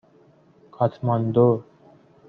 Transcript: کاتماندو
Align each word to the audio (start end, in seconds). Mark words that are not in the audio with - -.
کاتماندو 0.75 1.63